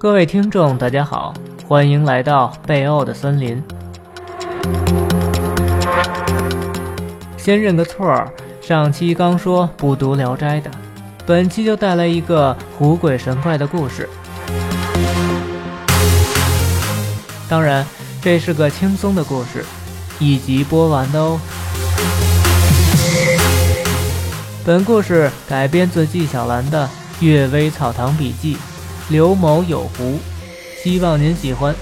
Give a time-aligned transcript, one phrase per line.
[0.00, 1.34] 各位听众，大家好，
[1.66, 3.60] 欢迎来到贝欧的森林。
[7.36, 10.70] 先认个错儿，上期刚说不读《聊斋》的，
[11.26, 14.08] 本期就带来一个狐鬼神怪的故事。
[17.48, 17.84] 当然，
[18.22, 19.64] 这是个轻松的故事，
[20.20, 21.40] 一集播完的哦。
[24.64, 26.86] 本故事改编自纪晓岚的
[27.18, 28.54] 《阅微草堂笔记》。
[29.10, 30.18] 刘某有狐，
[30.82, 31.74] 希望您喜欢。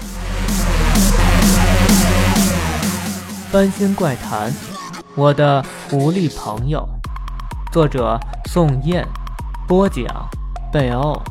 [3.51, 4.49] 翻新怪谈，
[5.13, 6.87] 我的狐狸朋友，
[7.69, 9.05] 作者宋燕，
[9.67, 10.05] 播讲
[10.71, 11.21] 贝欧。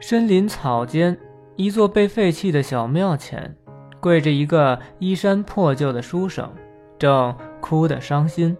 [0.00, 1.29] 森林草间。
[1.60, 3.54] 一座被废弃的小庙前，
[4.00, 6.50] 跪着一个衣衫破旧的书生，
[6.98, 8.56] 正哭得伤心。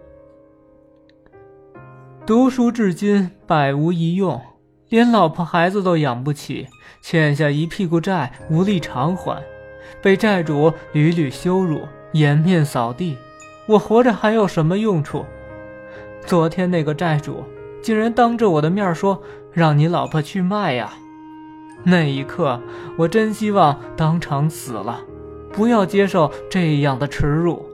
[2.27, 4.39] 读书至今百无一用，
[4.89, 6.67] 连老婆孩子都养不起，
[7.01, 9.41] 欠下一屁股债，无力偿还，
[9.99, 13.17] 被债主屡屡羞辱，颜面扫地。
[13.67, 15.25] 我活着还有什么用处？
[16.23, 17.43] 昨天那个债主
[17.81, 20.93] 竟然当着我的面说：“让你老婆去卖呀！”
[21.83, 22.59] 那一刻，
[22.97, 25.01] 我真希望当场死了，
[25.51, 27.65] 不要接受这样的耻辱。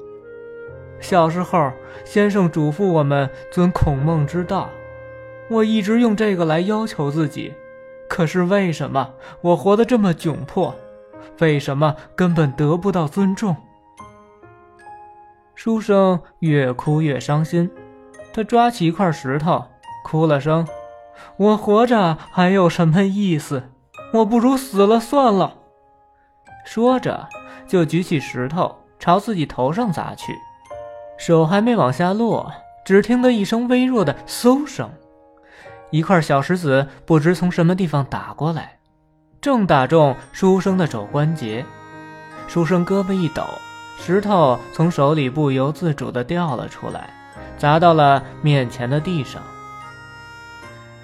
[0.99, 1.71] 小时候，
[2.05, 4.69] 先生嘱咐我们遵孔孟之道，
[5.49, 7.53] 我一直用这个来要求自己。
[8.09, 9.09] 可是为什么
[9.41, 10.73] 我活得这么窘迫？
[11.39, 13.55] 为什么根本得不到尊重？
[15.53, 17.69] 书生越哭越伤心，
[18.33, 19.65] 他抓起一块石头，
[20.03, 20.65] 哭了声
[21.37, 23.63] ：“我活着还有什么意思？”
[24.17, 25.53] 我不如死了算了。
[26.65, 27.27] 说着，
[27.67, 30.33] 就举起石头朝自己头上砸去，
[31.17, 32.51] 手还没往下落，
[32.85, 34.89] 只听得一声微弱的“嗖”声，
[35.91, 38.79] 一块小石子不知从什么地方打过来，
[39.39, 41.65] 正打中书生的肘关节。
[42.47, 43.43] 书生胳膊一抖，
[43.99, 47.09] 石头从手里不由自主地掉了出来，
[47.57, 49.41] 砸到了面前的地上。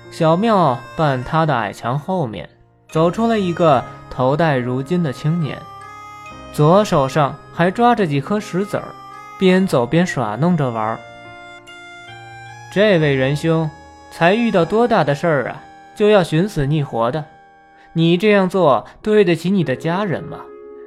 [0.10, 2.50] 小庙半塌的矮墙后面。
[2.94, 5.58] 走出了一个头戴如金的青年，
[6.54, 8.84] 左手上还抓着几颗石子儿，
[9.40, 11.00] 边走边耍弄着玩。
[12.72, 13.68] 这位仁兄，
[14.12, 15.64] 才遇到多大的事儿啊，
[15.96, 17.26] 就要寻死觅活的？
[17.94, 20.42] 你这样做对得起你的家人吗？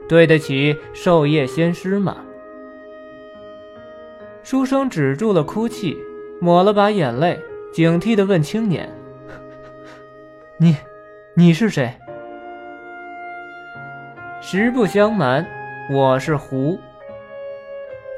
[0.08, 2.18] 对得起授业先师吗？
[4.44, 5.96] 书生止住了哭泣，
[6.40, 7.42] 抹了把眼泪，
[7.72, 8.88] 警惕地问青年
[10.60, 10.76] ：“你？”
[11.38, 11.92] 你是谁？
[14.40, 15.46] 实不相瞒，
[15.90, 16.78] 我是胡。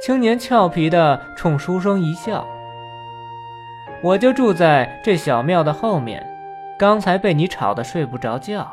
[0.01, 2.47] 青年俏皮的冲书生一笑。
[4.05, 6.25] 我就住在这小庙的后面，
[6.79, 8.65] 刚才被你吵得睡不着觉。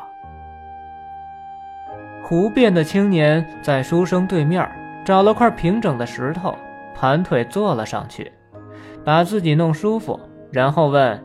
[2.22, 4.70] 胡变的青年在书生对面
[5.04, 6.54] 找了块平整的石头，
[6.94, 8.30] 盘腿坐了上去，
[9.04, 10.20] 把自己弄舒服，
[10.52, 11.20] 然后问：“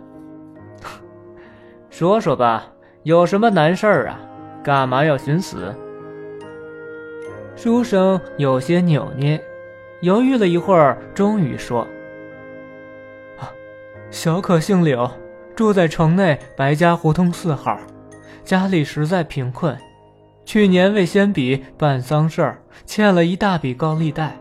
[1.91, 2.65] 说说吧。”
[3.03, 4.19] 有什么难事儿啊？
[4.63, 5.73] 干嘛要寻死？
[7.55, 9.43] 书生有些扭捏，
[10.01, 11.87] 犹豫了一会儿，终于说
[13.41, 13.49] ：“啊，
[14.11, 15.09] 小可姓柳，
[15.55, 17.79] 住在城内白家胡同四号，
[18.43, 19.75] 家里实在贫困，
[20.45, 24.39] 去年为先比办丧事儿，欠了一大笔高利贷，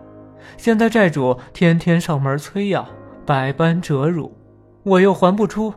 [0.58, 2.86] 现在债主天天上门催要，
[3.24, 4.36] 百般折辱，
[4.82, 5.72] 我又还不出。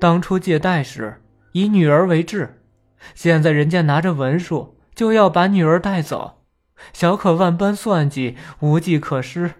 [0.00, 1.14] 当初借贷时。”
[1.52, 2.62] 以女儿为质，
[3.14, 6.42] 现在人家拿着文书就要把女儿带走，
[6.92, 9.52] 小可万般算计，无计可施，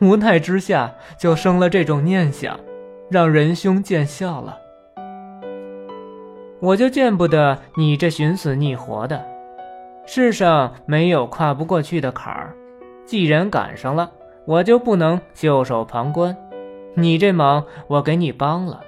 [0.00, 2.58] 无奈之下就生了这种念想，
[3.10, 4.58] 让仁兄见笑了。
[6.60, 9.26] 我就见不得你这寻死觅活的，
[10.06, 12.56] 世上没有跨不过去的坎儿，
[13.04, 14.10] 既然赶上了，
[14.46, 16.34] 我就不能袖手旁观。
[16.94, 18.80] 你这忙，我给你帮了。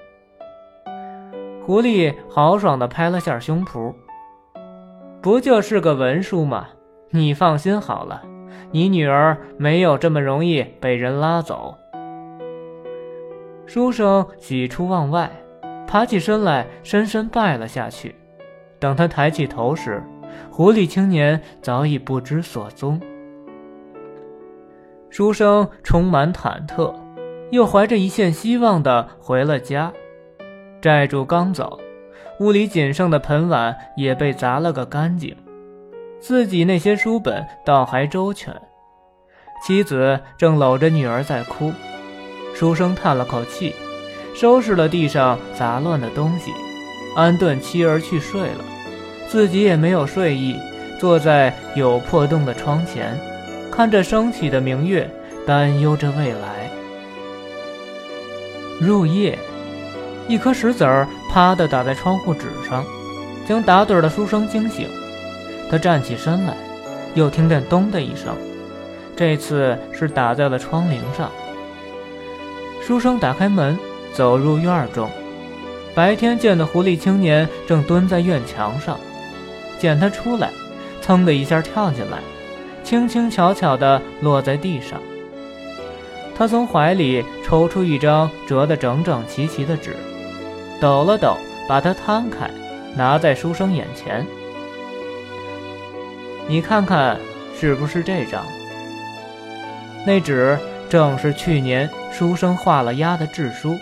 [1.69, 3.93] 狐狸豪爽地拍了下胸脯
[5.21, 6.69] ：“不就是个文书吗？
[7.11, 8.23] 你放心好了，
[8.71, 11.75] 你女儿没有这么容易被人拉走。”
[13.69, 15.31] 书生喜出望外，
[15.87, 18.15] 爬起身来，深深拜了下去。
[18.79, 20.03] 等他抬起头时，
[20.51, 22.99] 狐狸青年早已不知所踪。
[25.11, 26.95] 书生充满忐忑，
[27.51, 29.93] 又怀着一线希望地回了家。
[30.81, 31.81] 债主刚走，
[32.39, 35.37] 屋里仅剩的盆碗也被砸了个干净。
[36.21, 38.55] 自己那些书本倒还周全。
[39.67, 41.73] 妻子正搂着女儿在哭，
[42.55, 43.75] 书生叹了口气，
[44.35, 46.53] 收拾了地上杂乱的东西，
[47.17, 48.65] 安顿妻儿去睡了，
[49.27, 50.55] 自己也没有睡意，
[51.01, 53.19] 坐在有破洞的窗前，
[53.73, 55.11] 看着升起的明月，
[55.45, 56.71] 担忧着未来。
[58.81, 59.37] 入夜，
[60.29, 62.85] 一颗石子儿啪地打在窗户纸上，
[63.49, 64.87] 将打盹的书生惊醒。
[65.71, 66.55] 他站起身来，
[67.15, 68.37] 又听见“咚”的一声，
[69.17, 71.31] 这次是打在了窗棂上。
[72.87, 73.79] 书生打开门，
[74.13, 75.09] 走入院中，
[75.95, 79.01] 白天见的狐狸青年正蹲在院墙上，
[79.79, 80.51] 见他出来，
[81.03, 82.19] 噌的一下跳进来，
[82.85, 85.01] 轻轻巧巧地落在地上。
[86.37, 89.97] 他从怀里抽出一张折得整整齐齐的纸，
[90.81, 91.37] 抖了抖，
[91.69, 92.49] 把它摊开，
[92.95, 94.25] 拿在书生眼前。
[96.47, 97.19] 你看看，
[97.59, 98.45] 是不是这张？
[100.07, 100.59] 那纸
[100.89, 103.77] 正是去年书生画了押的制书。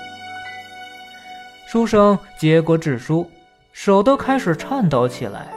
[1.69, 3.31] 书生接过制书，
[3.73, 5.53] 手都开始颤抖起来。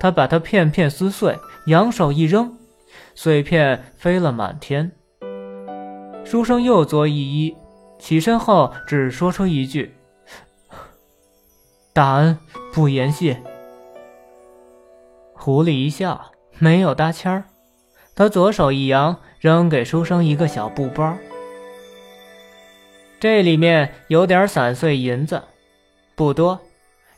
[0.00, 2.56] 他把它片片撕碎，扬手一扔，
[3.14, 4.90] 碎片飞了满天。
[6.24, 7.54] 书生又作一揖，
[7.98, 9.94] 起身后只说出一句
[11.94, 12.36] ：“大恩
[12.72, 13.40] 不言谢。”
[15.32, 17.44] 狐狸一笑，没有搭腔儿。
[18.16, 21.16] 他左手一扬，扔给书生一个小布包。
[23.20, 25.40] 这里面有点散碎银子，
[26.16, 26.58] 不多，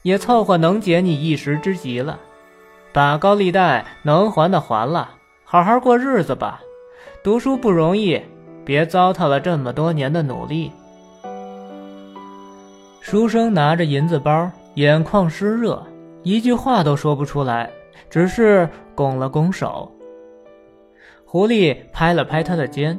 [0.03, 2.21] 也凑合能解你一时之急了。
[2.93, 5.15] 把高利贷能还的还了，
[5.45, 6.61] 好好过日子吧。
[7.25, 8.21] 读书不容易，
[8.63, 10.71] 别糟蹋了这么多年的努力。
[13.01, 15.83] 书生拿着银子包，眼眶湿热，
[16.23, 17.71] 一句话都说不出来。
[18.11, 19.91] 只是拱了拱手，
[21.25, 22.99] 狐狸拍了拍他的肩，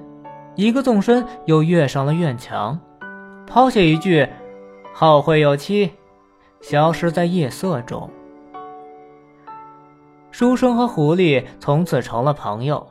[0.56, 2.80] 一个纵身又跃上了院墙，
[3.46, 4.28] 抛下一句
[4.92, 5.92] “后会有期”，
[6.62, 8.10] 消失在夜色中。
[10.32, 12.86] 书生和狐狸从此成了朋友，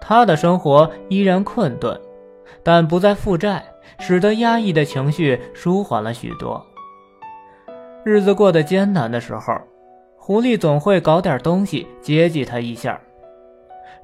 [0.00, 2.00] 他的生活依然困顿，
[2.62, 3.64] 但不再负债，
[3.98, 6.64] 使得压抑的情绪舒缓了许多。
[8.04, 9.54] 日子过得艰难的时候。
[10.20, 13.00] 狐狸总会搞点东西接济他一下，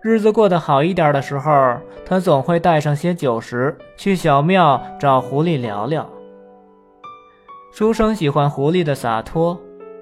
[0.01, 1.77] 日子过得好一点的时候，
[2.07, 6.09] 他总会带上些酒食去小庙找狐狸聊聊。
[7.75, 9.61] 书生喜欢狐狸的洒脱，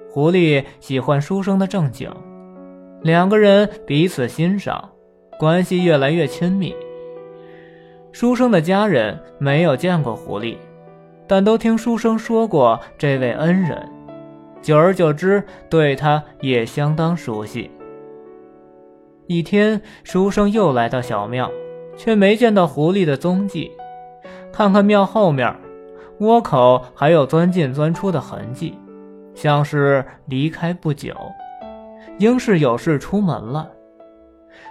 [0.09, 2.09] 狐狸喜欢书生的正经，
[3.01, 4.91] 两个人彼此欣赏，
[5.37, 6.73] 关系越来越亲密。
[8.13, 10.55] 书生的家人没有见过狐狸，
[11.27, 13.89] 但都听书生说过这位恩人。
[14.61, 17.69] 久而久之，对他也相当熟悉。
[19.27, 21.51] 一天，书生又来到小庙，
[21.97, 23.71] 却没见到狐狸的踪迹。
[24.51, 25.53] 看看庙后面，
[26.19, 28.77] 窝口还有钻进钻出的痕迹，
[29.33, 31.13] 像是离开不久，
[32.19, 33.69] 应是有事出门了。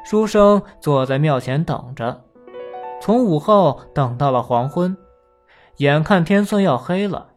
[0.05, 2.23] 书生坐在庙前等着，
[3.01, 4.97] 从午后等到了黄昏，
[5.79, 7.29] 眼看天色要黑了，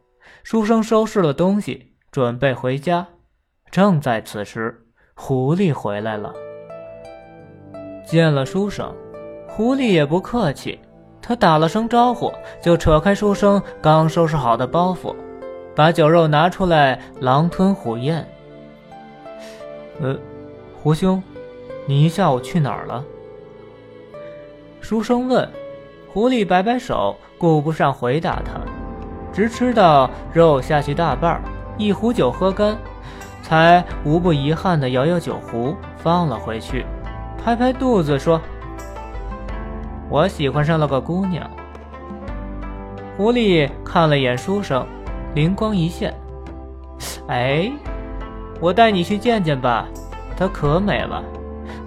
[0.44, 1.94] 书生收拾了东西。
[2.12, 3.06] 准备回家，
[3.72, 6.34] 正在此时，狐狸回来了。
[8.06, 8.94] 见了书生，
[9.48, 10.80] 狐狸也不客气，
[11.22, 12.32] 他打了声招呼，
[12.62, 15.14] 就扯开书生刚收拾好的包袱，
[15.76, 18.26] 把酒肉拿出来，狼吞虎咽。
[20.00, 20.18] 呃，
[20.82, 21.22] 胡兄，
[21.86, 23.04] 你一下午去哪儿了？
[24.80, 25.50] 书生问。
[26.08, 27.14] 狐狸摆摆手，
[27.46, 28.60] 顾不上回答他，
[29.32, 31.40] 直吃到肉下去大半。
[31.78, 32.76] 一壶酒喝干，
[33.44, 36.84] 才无不遗憾地摇摇酒壶，放了回去，
[37.38, 38.42] 拍拍肚子说
[40.10, 41.48] ：“我喜欢上了个姑娘。”
[43.16, 44.84] 狐狸看了眼书生，
[45.36, 46.12] 灵光一现
[47.30, 47.72] ：“哎，
[48.60, 49.86] 我带你去见见吧，
[50.36, 51.24] 她可美了，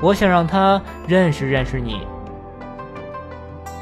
[0.01, 2.07] 我想让她认识认识你。”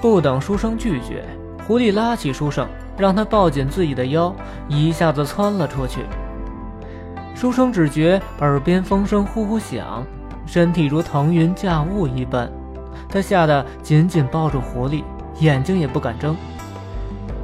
[0.00, 1.24] 不等书生拒绝，
[1.66, 2.66] 狐狸拉起书生。
[2.98, 4.34] 让他抱紧自己的腰，
[4.68, 6.00] 一下子窜了出去。
[7.34, 10.02] 书生只觉耳边风声呼呼响，
[10.46, 12.50] 身体如腾云驾雾一般，
[13.06, 15.04] 他吓得紧紧抱住狐狸，
[15.40, 16.34] 眼睛也不敢睁，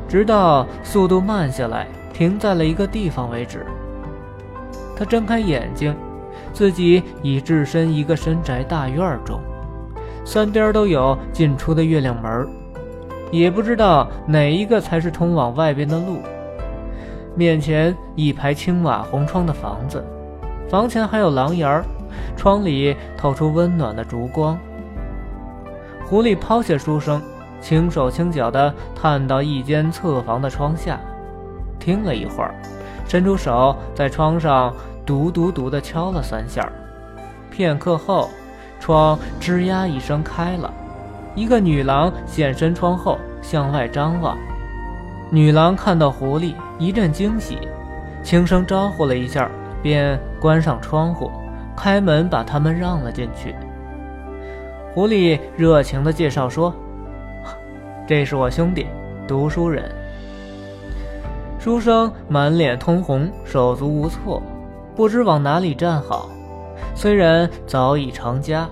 [0.09, 3.67] 直到速度慢下来，停在了一个地方为止。
[4.97, 5.95] 他睁开眼睛，
[6.55, 9.39] 自己已置身一个深宅大院中，
[10.25, 12.49] 三边都有进出的月亮门
[13.33, 16.19] 也不知道哪一个才是通往外边的路。
[17.35, 20.05] 面前一排青瓦红窗的房子，
[20.69, 21.83] 房前还有廊檐儿
[22.37, 24.57] 窗里透出温暖的烛光。
[26.05, 27.23] 狐狸抛下书生，
[27.59, 31.01] 轻手轻脚地探到一间侧房的窗下，
[31.81, 32.55] 听了一会儿，
[33.09, 34.75] 伸出手在窗上
[35.07, 36.71] “嘟嘟嘟”地敲了三下。
[37.51, 38.29] 片刻后，
[38.79, 40.71] 窗吱呀一声开了，
[41.35, 44.37] 一个女郎现身窗后，向外张望。
[45.31, 47.57] 女郎看到狐狸，一阵惊喜，
[48.23, 49.51] 轻声招呼了一下，
[49.83, 51.31] 便关上窗户，
[51.75, 53.55] 开门把他们让了进去。
[54.95, 56.75] 狐狸热情地介绍说
[58.07, 58.87] ：“这是我兄弟，
[59.27, 59.91] 读书人。”
[61.59, 64.43] 书生满脸通红，手足无措，
[64.95, 66.29] 不知往哪里站好。
[66.95, 68.69] 虽然早已成家，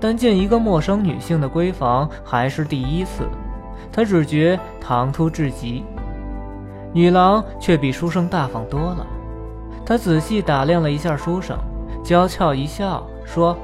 [0.00, 3.28] 但见一个陌生女性的闺房还是第一次，
[3.92, 5.84] 他只觉唐突至极。
[6.92, 9.06] 女郎却比书生大方多了，
[9.84, 11.56] 他仔细打量了一下书生，
[12.02, 13.56] 娇俏一笑，说。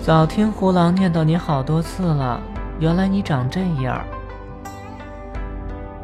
[0.00, 2.40] 早听胡狼念叨你好多次了，
[2.80, 4.02] 原来你长这样。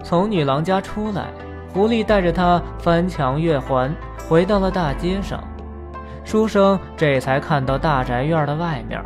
[0.04, 1.26] 从女郎家出来，
[1.72, 3.92] 狐狸带着他翻墙越环，
[4.28, 5.42] 回到了大街上。
[6.24, 9.02] 书生这才看到大宅院的外面，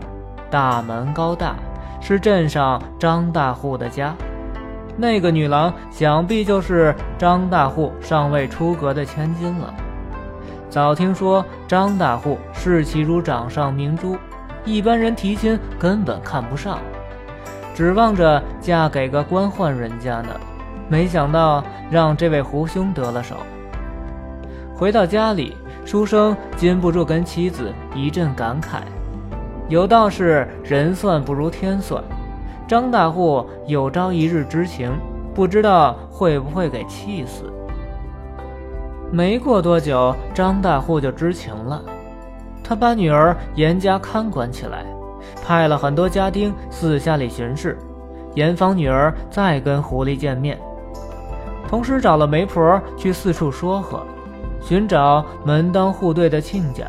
[0.52, 1.56] 大门高大，
[1.98, 4.14] 是镇上张大户的家。
[4.98, 9.72] 那个女郎想必就是张大户尚未出阁的千金了。
[10.68, 14.14] 早听说张大户视其如掌上明珠。
[14.66, 16.78] 一般人提亲根本看不上，
[17.74, 20.28] 指望着嫁给个官宦人家呢。
[20.86, 23.36] 没想到让这位胡兄得了手。
[24.74, 25.56] 回到家里，
[25.86, 28.82] 书生禁不住跟妻子一阵感慨：
[29.72, 32.04] 有道是人算不如天算，
[32.68, 34.92] 张大户有朝一日知情，
[35.34, 37.50] 不知道会不会给气死。
[39.10, 41.82] 没过多久，张大户就知情了。
[42.62, 44.84] 他把女儿严加看管起来，
[45.42, 47.78] 派了很多家丁私下里巡视，
[48.34, 50.60] 严防女儿再跟狐狸见面。
[51.66, 54.02] 同时找了媒婆去四处说和，
[54.60, 56.84] 寻找门当户对的亲家。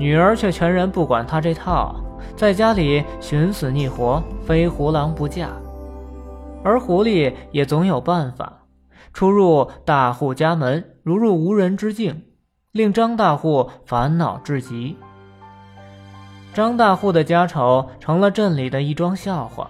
[0.00, 1.94] 女儿却全然不管他这套，
[2.34, 5.50] 在家里寻死觅活，非胡狼不嫁。
[6.64, 8.62] 而狐狸也总有办法，
[9.12, 12.22] 出入大户家门，如入无人之境。
[12.72, 14.96] 令张大户烦恼至极。
[16.54, 19.68] 张大户的家丑成了镇里的一桩笑话，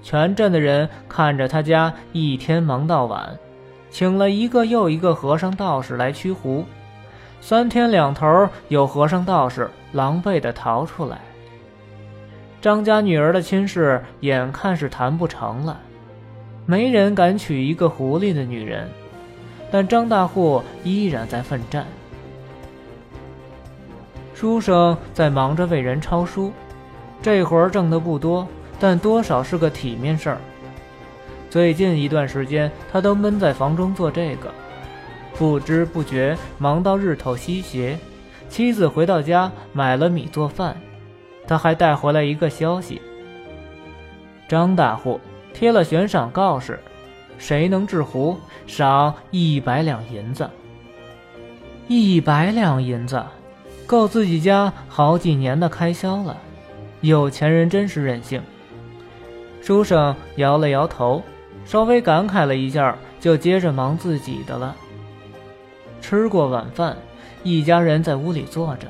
[0.00, 3.36] 全镇的人看着他家一天忙到晚，
[3.90, 6.64] 请了一个又一个和尚道士来驱狐，
[7.40, 11.20] 三天两头有和尚道士狼狈地逃出来。
[12.60, 15.78] 张家女儿的亲事眼看是谈不成了，
[16.64, 18.88] 没人敢娶一个狐狸的女人，
[19.70, 21.86] 但张大户依然在奋战。
[24.34, 26.52] 书生在忙着为人抄书，
[27.22, 28.46] 这活儿挣的不多，
[28.80, 30.38] 但多少是个体面事儿。
[31.48, 34.52] 最近一段时间，他都闷在房中做这个，
[35.38, 37.98] 不知不觉忙到日头西斜。
[38.48, 40.76] 妻子回到家，买了米做饭，
[41.46, 43.02] 他还带回来一个消息：
[44.48, 45.20] 张大户
[45.52, 46.78] 贴了悬赏告示，
[47.38, 50.48] 谁能制壶，赏一百两银子。
[51.88, 53.22] 一百两银子。
[53.86, 56.36] 够自己家好几年的开销了，
[57.02, 58.42] 有钱人真是任性。
[59.62, 61.22] 书生摇了摇头，
[61.64, 64.74] 稍微感慨了一下，就接着忙自己的了。
[66.08, 66.96] 吃过晚饭，
[67.42, 68.86] 一家人在屋里坐着，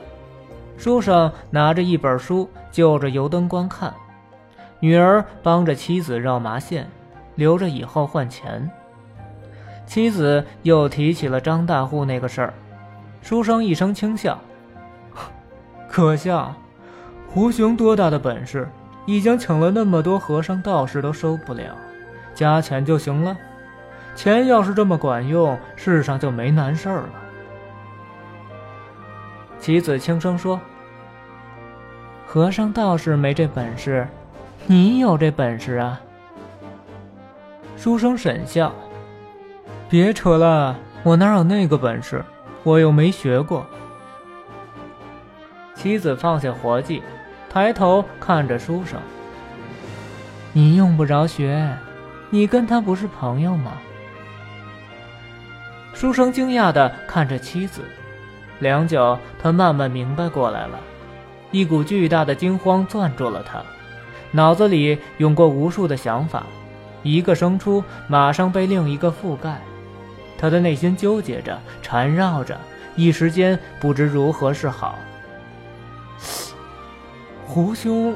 [0.76, 3.90] 书生拿着一本书，就着油灯观看，
[4.80, 6.86] 女儿帮着妻子绕麻线，
[7.34, 8.70] 留着以后换钱。
[9.86, 12.54] 妻子又提起了张大户那个事儿，
[13.22, 14.38] 书生一声轻笑。
[15.88, 16.54] 可笑，
[17.32, 18.68] 胡雄多大的本事，
[19.06, 21.74] 已经请了那么多和尚道士都收不了，
[22.34, 23.34] 加钱就行了。
[24.16, 27.08] 钱要是这么管用，世上就没难事儿了。
[29.60, 30.58] 妻子轻声说
[32.26, 34.08] ：“和尚道士没这本事，
[34.66, 36.00] 你有这本事啊。”
[37.76, 38.72] 书生沈笑
[39.90, 42.24] ：“别扯了，我哪有那个本事？
[42.62, 43.66] 我又没学过。”
[45.76, 47.02] 妻子放下活计，
[47.50, 48.98] 抬头看着书生
[50.54, 51.70] ：“你用不着学，
[52.30, 53.72] 你跟他不是朋友吗？”
[55.96, 57.80] 书生惊讶地看着妻子，
[58.58, 60.78] 良久，他慢慢明白过来了，
[61.52, 63.62] 一股巨大的惊慌攥住了他，
[64.30, 66.44] 脑子里涌过无数的想法，
[67.02, 69.58] 一个生出，马上被另一个覆盖，
[70.36, 72.60] 他的内心纠结着，缠绕着，
[72.94, 74.98] 一时间不知如何是好。
[77.46, 78.14] 胡兄，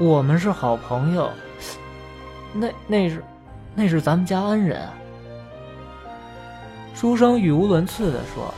[0.00, 1.30] 我们是好朋友。
[2.52, 3.22] 那那是，
[3.76, 4.80] 那是咱们家恩人。
[6.96, 8.54] 书生语无伦次的说：“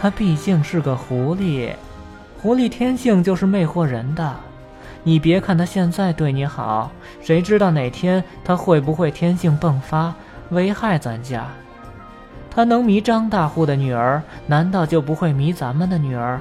[0.00, 1.74] 他毕竟是个狐狸，
[2.40, 4.34] 狐狸天性就是魅惑人的。
[5.02, 10.14] 你别看他现在对你好，谁知道哪天他会不会天性迸发，
[10.48, 11.44] 危害咱家？
[12.50, 16.40] 他能迷张大户的女儿，难道就不会迷咱们的女儿？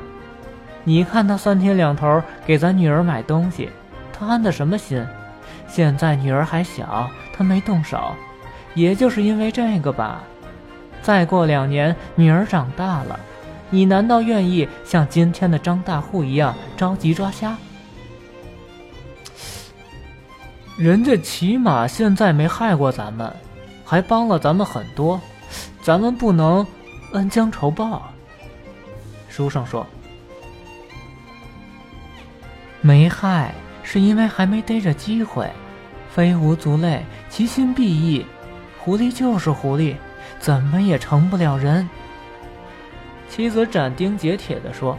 [0.86, 3.70] 你看他三天两头给咱女儿买东西，
[4.14, 5.06] 他安的什么心？”
[5.68, 8.16] 现在女儿还小，他没动手，
[8.74, 10.24] 也就是因为这个吧。
[11.02, 13.20] 再过两年，女儿长大了，
[13.70, 17.58] 你难道愿意像今天的张大户一样着急抓瞎？
[20.78, 23.32] 人家起码现在没害过咱们，
[23.84, 25.20] 还帮了咱们很多，
[25.82, 26.66] 咱们不能
[27.14, 28.12] 恩将仇报。
[29.28, 29.86] 书上说，
[32.82, 33.54] 没害。
[33.84, 35.52] 是因为还没逮着机会，
[36.10, 38.26] 非吾族类，其心必异。
[38.84, 39.96] 狐狸就是狐狸，
[40.40, 41.88] 怎么也成不了人。
[43.30, 44.98] 妻子斩钉截铁地说：“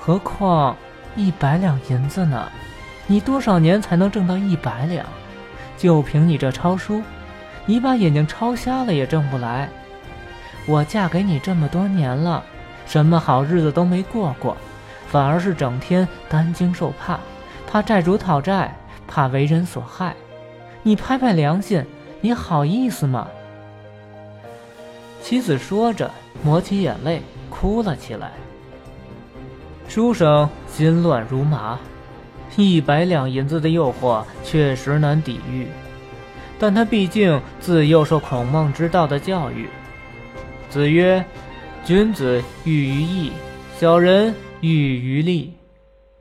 [0.00, 0.76] 何况
[1.14, 2.50] 一百两银子呢？
[3.06, 5.06] 你多少年才能挣到一百两？
[5.76, 7.00] 就凭你这抄书，
[7.64, 9.68] 你把眼睛抄瞎了也挣不来。
[10.66, 12.42] 我嫁给你这么多年了，
[12.86, 14.56] 什么好日子都没过过，
[15.06, 17.20] 反而是整天担惊受怕。”
[17.70, 20.14] 怕债主讨债，怕为人所害，
[20.82, 21.82] 你拍拍良心，
[22.24, 23.26] 你好意思吗？
[25.20, 26.08] 妻子说着，
[26.44, 28.30] 抹起眼泪，哭了起来。
[29.88, 31.80] 书生心乱如麻，
[32.54, 35.66] 一百两银子的诱惑确实难抵御，
[36.60, 39.68] 但他毕竟自幼受孔孟之道的教育。
[40.70, 41.24] 子曰
[41.84, 43.32] ：“君子喻于义，
[43.76, 45.54] 小人喻于利。”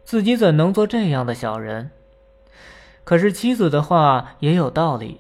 [0.04, 1.92] 自己怎能做这样的小人？
[3.04, 5.20] 可是妻子的话也有道理，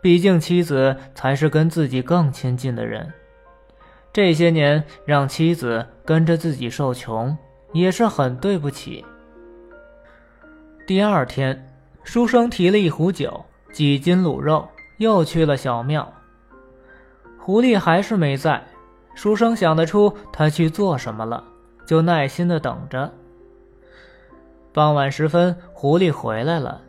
[0.00, 3.12] 毕竟妻子才是跟自己更亲近的人。
[4.12, 7.36] 这些年让妻子跟着自己受穷，
[7.72, 9.04] 也是很对不起。
[10.86, 11.68] 第二天，
[12.02, 16.10] 书生提了一壶酒、几斤卤肉，又去了小庙。
[17.38, 18.62] 狐狸还是没在，
[19.14, 21.44] 书生想得出他去做什么了，
[21.84, 23.12] 就耐心的等着。
[24.72, 26.82] 傍晚时分，狐狸回来了。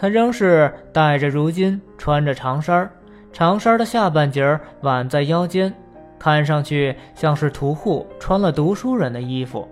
[0.00, 2.90] 他仍是戴着如巾，穿着长衫
[3.34, 5.70] 长衫的下半截挽在腰间，
[6.18, 9.68] 看上去像是屠户穿了读书人的衣服。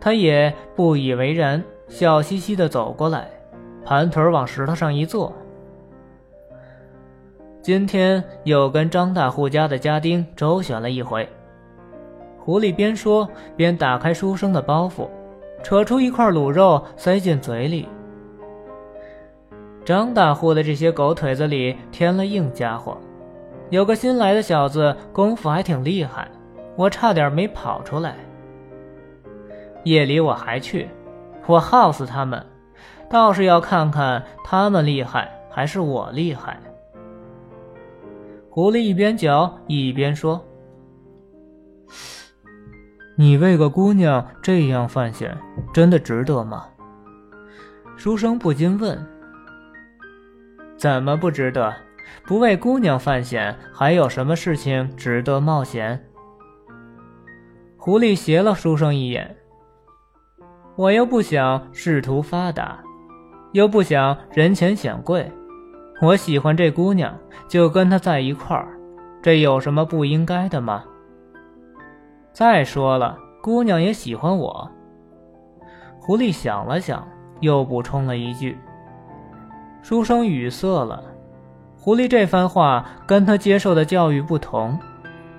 [0.00, 3.26] 他也不以为然，笑嘻嘻地走过来，
[3.84, 5.32] 盘腿往石头上一坐。
[7.60, 11.28] 今天又跟张大户家的家丁周旋了一回。
[12.38, 15.08] 狐狸边说边打开书生的包袱。
[15.60, 17.88] 扯出一块卤肉塞进嘴里。
[19.84, 22.96] 张大户的这些狗腿子里添了硬家伙，
[23.70, 26.30] 有个新来的小子功夫还挺厉害，
[26.76, 28.16] 我差点没跑出来。
[29.84, 30.88] 夜里我还去，
[31.46, 32.44] 我耗死他们，
[33.10, 36.60] 倒是要看看他们厉害还是我厉害。
[38.48, 40.40] 狐狸一边嚼一边说。
[43.16, 45.36] 你为个姑娘这样犯险，
[45.72, 46.66] 真的值得吗？
[47.96, 48.98] 书生不禁问
[50.82, 51.72] ：“怎么不值得？
[52.26, 56.04] 不为姑娘犯险，还有什么事情值得冒险？”
[57.78, 59.36] 狐狸斜了书生一眼
[60.74, 62.80] ：“我又不想仕途发达，
[63.52, 65.30] 又不想人前显贵，
[66.02, 67.16] 我喜欢这姑娘，
[67.46, 68.76] 就跟她在一块儿，
[69.22, 70.82] 这有什么不应该的吗？”
[72.34, 74.68] 再说了，姑娘也喜欢我。
[76.00, 77.06] 狐狸想了想，
[77.38, 78.58] 又补充了一句。
[79.82, 81.02] 书生语塞了。
[81.76, 84.78] 狐狸这番话跟他接受的教育不同，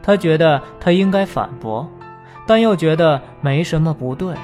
[0.02, 1.90] 他觉得他应该反驳，
[2.46, 4.36] 但又觉得没什么不对。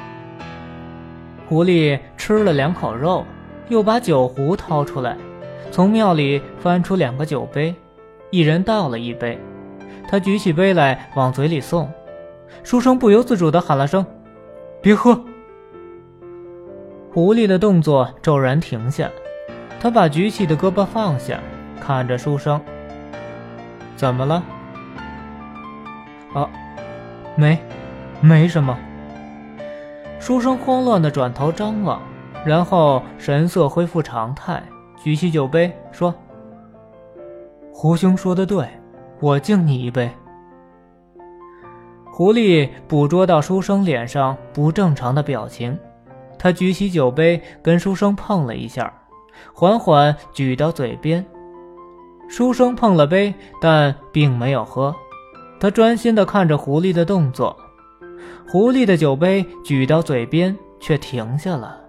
[1.50, 3.26] 狐狸吃了两口肉，
[3.68, 5.18] 又把酒壶掏出来，
[5.70, 7.76] 从庙里翻出两个酒杯，
[8.30, 9.38] 一人倒了一杯，
[10.08, 11.92] 他举起杯来往嘴里送。
[12.64, 14.06] 书生不由自主地喊了声
[14.82, 15.20] ：“别喝！”
[17.12, 19.10] 狐狸的动作骤然停下，
[19.80, 21.40] 他把举起的胳膊放下，
[21.80, 22.60] 看着书生
[23.96, 24.44] ：“怎么了
[26.36, 26.50] ？”“啊，
[27.36, 27.58] 没，
[28.20, 28.78] 没什么。”
[30.20, 32.02] 书生慌乱的转头张望，
[32.46, 34.62] 然后神色恢复常态，
[35.02, 36.14] 举起酒杯说
[37.74, 38.68] ：“胡兄说的对，
[39.22, 40.12] 我敬你一杯。”
[42.12, 45.80] 狐狸捕捉到书生脸上不正常的表情，
[46.38, 48.92] 他举起酒杯跟书生碰了一下，
[49.54, 51.26] 缓缓举到嘴边。
[52.28, 54.96] 书生碰了杯，但并没有喝，
[55.60, 57.58] 他专心地看着狐狸的动作。
[58.48, 61.80] 狐狸的酒杯举到嘴边，却停下了。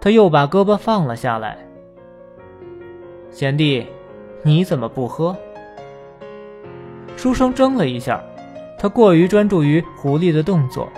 [0.00, 1.58] 他又把胳膊放了下来。
[3.30, 3.86] 贤弟，
[4.42, 5.36] 你怎么不喝？
[7.16, 8.22] 书生怔了一下，
[8.78, 10.88] 他过于专注于狐狸的动作，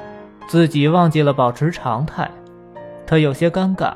[0.46, 2.30] 自己忘记了保持常态。
[3.06, 3.92] 他有些尴尬，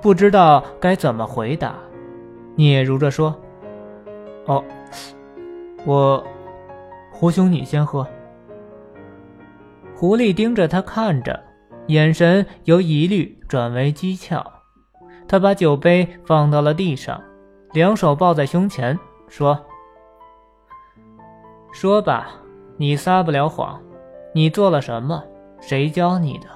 [0.00, 1.74] 不知道该怎么回答，
[2.56, 3.34] 嗫嚅着说
[4.46, 4.64] ：“哦，
[5.84, 6.24] 我，
[7.12, 8.06] 胡兄，你先喝。”
[9.96, 11.42] 狐狸盯着他看着，
[11.88, 14.44] 眼神由疑虑转为讥诮。
[15.26, 17.20] 他把酒杯放到了地上，
[17.72, 19.58] 两手抱在胸前，说
[21.72, 22.30] ：“说吧，
[22.76, 23.80] 你撒不了谎，
[24.32, 25.22] 你做了什么？
[25.60, 26.46] 谁教你的？”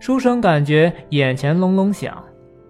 [0.00, 2.22] 书生感觉眼前隆隆响，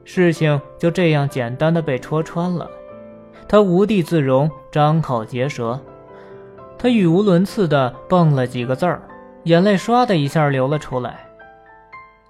[0.05, 2.69] 事情就这样简单的被戳穿了。
[3.47, 5.79] 他无地自容，张口结舌。
[6.79, 9.03] 他语无伦次的蹦了几个字儿，
[9.45, 11.27] 眼泪唰的一下流了出来。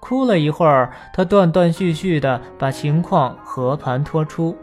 [0.01, 4.57] 哭了一会儿，他断断续续的把情况和盘托出，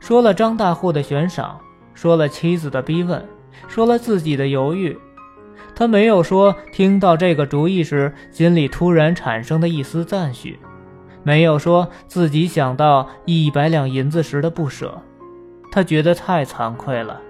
[0.00, 1.58] 说了张大户的悬赏，
[1.94, 3.24] 说了妻子的逼问，
[3.68, 4.98] 说了自己的犹豫。
[5.82, 10.56] 他没有说听到这个主意时心里突然产生的一丝赞许，
[11.24, 14.96] 没有说自己想到一百两银子时的不舍。
[15.72, 17.20] 他觉得太惭愧了。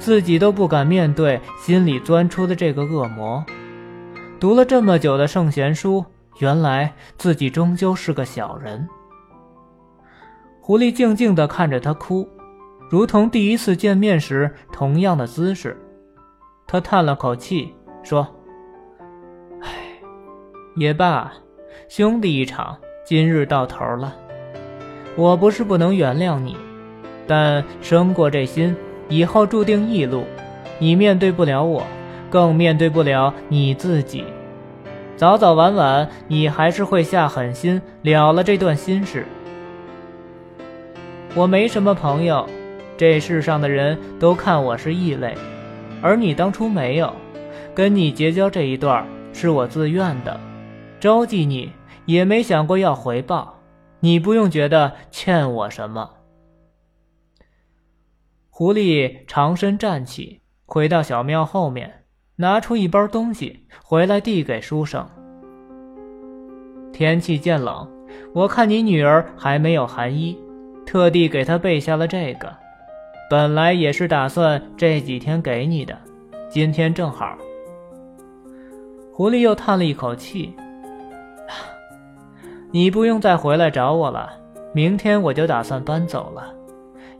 [0.00, 3.44] 自己都不敢面对心里钻出的这个恶魔。
[4.40, 6.04] 读了这么久的圣贤书，
[6.40, 8.88] 原来自己终究是个小人。
[10.60, 12.28] 狐狸静静地看着他哭，
[12.90, 15.80] 如同第一次见面时同样的姿势。
[16.66, 18.26] 他叹了口气，说
[19.62, 19.68] ：“唉，
[20.76, 21.32] 也罢，
[21.88, 24.14] 兄弟一场，今日到头了。
[25.16, 26.56] 我不是不能原谅你，
[27.26, 28.74] 但生过这心。”
[29.08, 30.24] 以后注定异路，
[30.78, 31.82] 你面对不了我，
[32.30, 34.24] 更面对不了你自己。
[35.16, 39.26] 早早晚晚，你还是会下狠心了了这段心事。
[41.34, 42.48] 我没什么朋友，
[42.96, 45.34] 这世上的人都看我是异类，
[46.00, 47.12] 而你当初没有，
[47.74, 50.38] 跟你结交这一段是我自愿的，
[51.00, 51.72] 招济你
[52.04, 53.58] 也没想过要回报，
[54.00, 56.10] 你不用觉得欠我什么。
[58.50, 62.04] 狐狸长身站起，回到小庙后面，
[62.36, 65.08] 拿出一包东西回来递给书生。
[66.92, 67.88] 天气渐冷，
[68.34, 70.38] 我看你女儿还没有寒衣，
[70.84, 72.54] 特地给她备下了这个。
[73.30, 75.98] 本来也是打算这几天给你的，
[76.50, 77.38] 今天正好。
[79.22, 80.52] 狐狸又叹了一口气
[82.72, 84.28] ：“你不用再回来找我了，
[84.74, 86.52] 明天我就打算搬走了。”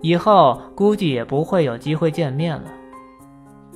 [0.02, 2.64] 以后估计也不会有机会见面了。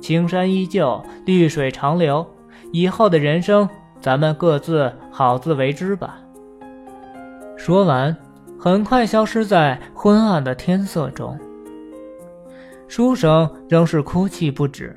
[0.01, 2.27] 青山依旧，绿水长流。
[2.73, 3.69] 以后的人生，
[4.01, 6.19] 咱们各自好自为之吧。
[7.55, 8.13] 说完，
[8.59, 11.39] 很快消失在昏暗的天色中。
[12.89, 14.93] 书生仍是哭泣不止，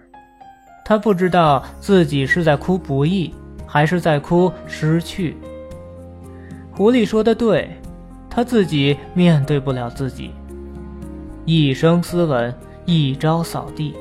[0.90, 3.32] 他不知道自己是在哭不易，
[3.64, 5.36] 还是在哭失去。
[6.72, 7.70] 狐狸说的对，
[8.28, 10.32] 他自己面对不了自己。
[11.44, 12.52] 一生斯文，
[12.86, 13.94] 一朝扫地。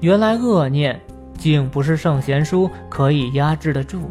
[0.00, 0.98] 原来恶念
[1.36, 4.10] 竟不是圣贤书可以压制得住。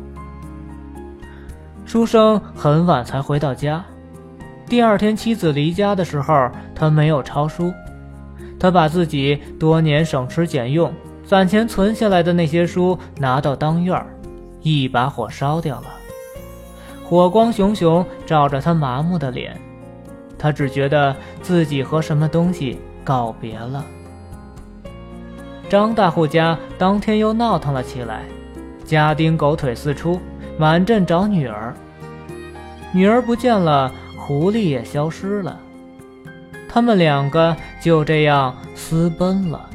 [1.84, 3.84] 书生很晚才回到家。
[4.68, 7.74] 第二天妻子离家的时候，他没有抄书。
[8.60, 10.94] 他把自己多年省吃俭用
[11.32, 14.06] 攒钱存下来的那些书拿到当院儿
[14.60, 15.88] 一把火烧掉了。
[17.06, 19.58] 火光熊熊照着他麻木的脸。
[20.38, 23.86] 他只觉得自己和什么东西告别了。
[25.70, 28.24] 张大户家当天又闹腾了起来，
[28.84, 30.20] 家丁狗腿四出，
[30.58, 31.74] 满镇找女儿。
[32.92, 35.58] 女儿不见了，狐狸也消失了，
[36.68, 39.70] 他们两个就这样私奔了。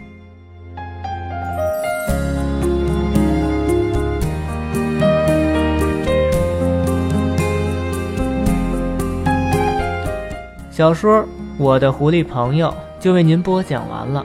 [10.76, 11.22] 小说
[11.56, 12.68] 《我的狐狸朋友》
[13.02, 14.22] 就为您播讲完了。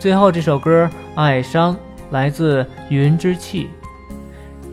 [0.00, 1.72] 最后这首歌《爱伤》
[2.10, 3.70] 来自云之气。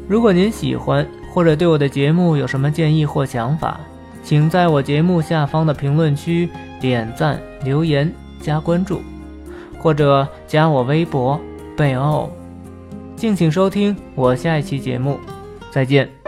[0.08, 3.80] 如果您喜欢或者对我的节目有什么建议或想法，
[4.24, 6.50] 请在我节目下方的评论区
[6.82, 9.00] 点赞、留言、加关注，
[9.78, 11.40] 或者加我微博
[11.78, 12.28] 贝欧
[13.16, 15.20] 敬请收听我下一期节目，
[15.70, 16.25] 再见。